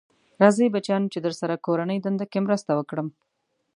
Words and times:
راځی 0.41 0.67
بچیانو 0.73 1.11
چې 1.13 1.19
درسره 1.25 1.55
کورنۍ 1.65 1.97
دنده 2.01 2.25
کې 2.31 2.39
مرسته 2.45 2.71
وکړم. 2.75 3.07